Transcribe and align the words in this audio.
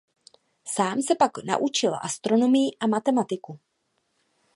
Sám 0.67 1.01
se 1.01 1.15
pak 1.15 1.31
naučil 1.43 1.95
astronomii 2.01 2.77
a 2.79 2.87
matematiku. 2.87 3.59